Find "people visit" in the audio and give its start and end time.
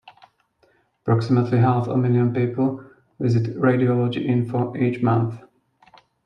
2.33-3.55